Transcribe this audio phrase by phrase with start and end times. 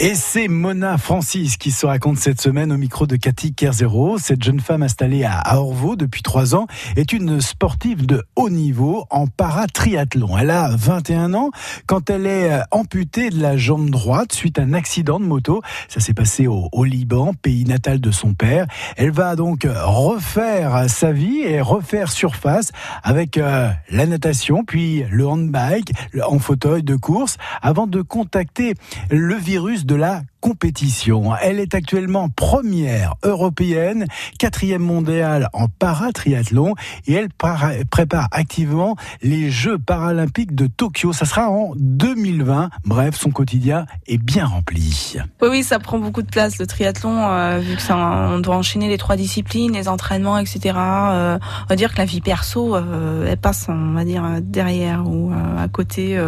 [0.00, 4.16] Et c'est Mona Francis qui se raconte cette semaine au micro de Cathy Kerzero.
[4.18, 9.06] Cette jeune femme installée à Orvaux depuis trois ans est une sportive de haut niveau
[9.10, 10.38] en paratriathlon.
[10.38, 11.50] Elle a 21 ans
[11.86, 15.62] quand elle est euh, amputée de la jambe droite suite à un accident de moto.
[15.88, 18.68] Ça s'est passé au, Liban, pays natal de son père.
[18.96, 22.70] Elle va donc refaire sa vie et refaire surface
[23.02, 25.90] avec euh, la natation, puis le handbike
[26.24, 28.74] en fauteuil de course avant de contacter
[29.10, 31.34] le virus de la compétition.
[31.40, 34.04] Elle est actuellement première européenne,
[34.38, 36.74] quatrième mondiale en paratriathlon
[37.06, 41.14] et elle prépare activement les Jeux paralympiques de Tokyo.
[41.14, 42.68] Ça sera en 2020.
[42.84, 45.16] Bref, son quotidien est bien rempli.
[45.40, 48.88] Oui, oui, ça prend beaucoup de place le triathlon, euh, vu que on doit enchaîner
[48.88, 50.76] les trois disciplines, les entraînements, etc.
[50.76, 55.08] Euh, on va dire que la vie perso, euh, elle passe, on va dire derrière
[55.08, 56.20] ou à côté.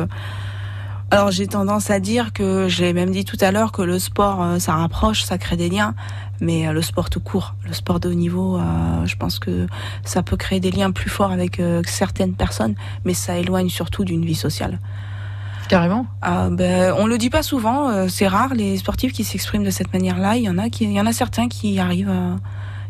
[1.12, 4.42] Alors j'ai tendance à dire que, j'ai même dit tout à l'heure, que le sport,
[4.42, 5.96] euh, ça rapproche, ça crée des liens,
[6.40, 8.60] mais euh, le sport tout court, le sport de haut niveau, euh,
[9.06, 9.66] je pense que
[10.04, 14.24] ça peut créer des liens plus forts avec certaines personnes, mais ça éloigne surtout d'une
[14.24, 14.78] vie sociale.
[15.68, 16.06] Carrément.
[16.22, 19.92] Ah, ben, on le dit pas souvent, c'est rare les sportifs qui s'expriment de cette
[19.92, 20.36] manière-là.
[20.36, 22.12] Il y en a qui, il y en a certains qui arrivent,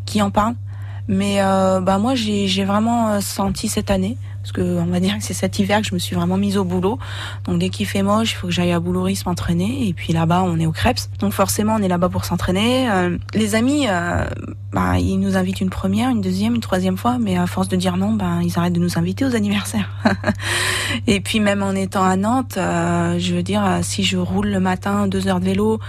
[0.05, 0.55] qui en parlent,
[1.07, 5.33] mais bah moi j'ai vraiment senti cette année parce que on va dire que c'est
[5.33, 6.97] cet hiver que je me suis vraiment mise au boulot.
[7.45, 9.87] Donc dès qu'il fait moche, il faut que j'aille à Boulouris m'entraîner.
[9.87, 10.99] Et puis là-bas, on est au Crêpes.
[11.19, 12.89] Donc forcément, on est là-bas pour s'entraîner.
[12.89, 14.25] Euh, les amis, euh,
[14.71, 17.17] bah, ils nous invitent une première, une deuxième, une troisième fois.
[17.19, 19.91] Mais à force de dire non, bah, ils arrêtent de nous inviter aux anniversaires.
[21.07, 24.59] et puis même en étant à Nantes, euh, je veux dire, si je roule le
[24.59, 25.79] matin deux heures de vélo,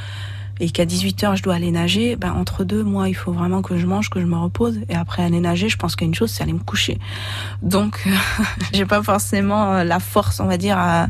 [0.61, 3.79] et qu'à 18h je dois aller nager, ben entre deux, moi, il faut vraiment que
[3.79, 4.81] je mange, que je me repose.
[4.89, 6.99] Et après aller nager, je pense qu'il y a une chose, c'est aller me coucher.
[7.63, 8.09] Donc,
[8.73, 11.09] j'ai pas forcément euh, la force, on va dire, à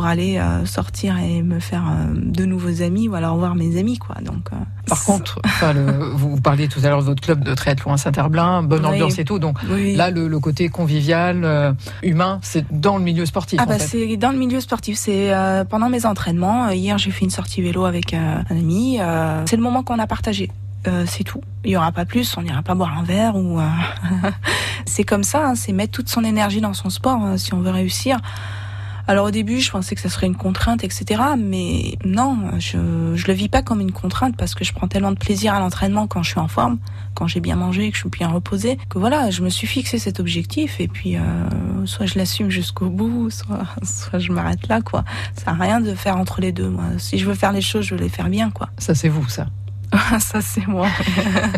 [0.00, 3.78] pour aller euh, sortir et me faire euh, de nouveaux amis ou alors voir mes
[3.78, 4.14] amis quoi.
[4.22, 4.56] Donc euh,
[4.86, 5.38] par contre,
[6.14, 9.26] vous parliez tout à l'heure de votre club de triathlon à Saint-Herblain, bonne ambiance et
[9.26, 9.38] tout.
[9.38, 13.60] Donc là, le, côté convivial, humain, c'est dans le milieu sportif.
[13.62, 14.96] Ah bah c'est dans le milieu sportif.
[14.96, 15.34] C'est
[15.68, 16.70] pendant mes entraînements.
[16.70, 19.00] Hier, j'ai fait une sortie vélo avec un ami.
[19.44, 20.50] c'est le moment qu'on a partagé.
[21.04, 21.42] c'est tout.
[21.66, 22.38] Il y aura pas plus.
[22.38, 23.60] On n'ira pas boire un verre ou.
[24.86, 25.48] c'est comme ça.
[25.48, 28.16] Hein, c'est mettre toute son énergie dans son sport hein, si on veut réussir.
[29.10, 31.20] Alors au début, je pensais que ça serait une contrainte, etc.
[31.36, 32.78] Mais non, je
[33.16, 35.58] je le vis pas comme une contrainte parce que je prends tellement de plaisir à
[35.58, 36.78] l'entraînement quand je suis en forme,
[37.14, 39.98] quand j'ai bien mangé, que je suis bien reposée, que voilà, je me suis fixé
[39.98, 41.20] cet objectif et puis euh,
[41.86, 45.04] soit je l'assume jusqu'au bout, soit soit je m'arrête là, quoi.
[45.34, 46.68] Ça à rien de faire entre les deux.
[46.68, 48.68] Moi, si je veux faire les choses, je veux les faire bien, quoi.
[48.78, 49.48] Ça c'est vous, ça.
[50.20, 50.88] Ça c'est moi.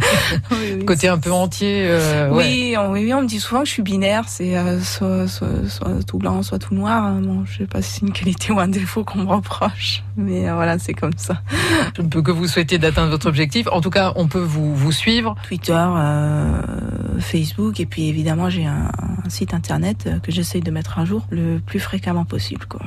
[0.86, 1.86] Côté un peu entier.
[1.86, 5.28] Euh, oui, on, oui, on me dit souvent que je suis binaire, c'est euh, soit,
[5.28, 7.04] soit, soit, tout blanc, soit tout noir.
[7.04, 7.20] Hein.
[7.22, 10.48] Bon, je sais pas si c'est une qualité ou un défaut qu'on me reproche, mais
[10.48, 11.42] euh, voilà, c'est comme ça.
[11.96, 13.66] Je ne peux que vous souhaiter d'atteindre votre objectif.
[13.70, 15.34] En tout cas, on peut vous, vous suivre.
[15.46, 15.86] Twitter,
[17.20, 18.90] Facebook, et puis évidemment, j'ai un,
[19.24, 22.80] un, site internet que j'essaye de mettre à jour le plus fréquemment possible, quoi.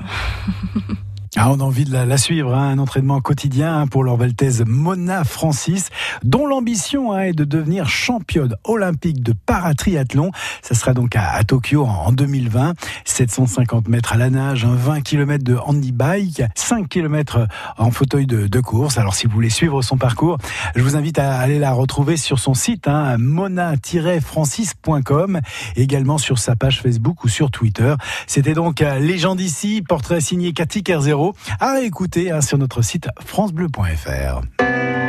[1.37, 5.25] Ah, on a envie de la, suivre, hein, un entraînement quotidien hein, pour l'Orvaltaise Mona
[5.25, 5.89] Francis,
[6.23, 10.31] dont l'ambition hein, est de devenir championne olympique de paratriathlon.
[10.61, 12.75] Ça sera donc à, Tokyo en, 2020.
[13.03, 18.59] 750 mètres à la nage, 20 km de handy-bike, 5 km en fauteuil de, de,
[18.61, 18.97] course.
[18.97, 20.37] Alors si vous voulez suivre son parcours,
[20.73, 25.41] je vous invite à aller la retrouver sur son site, hein, mona-francis.com,
[25.75, 27.93] également sur sa page Facebook ou sur Twitter.
[28.25, 31.24] C'était donc euh, Légende ici, portrait signé Cathy Kerzero
[31.59, 35.04] à écouter hein, sur notre site francebleu.fr.